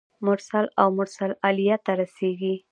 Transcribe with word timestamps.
مرسل 0.25 0.65
او 0.81 0.87
مرسل 0.97 1.31
الیه 1.47 1.77
ته 1.85 1.91
رسیږي. 2.01 2.55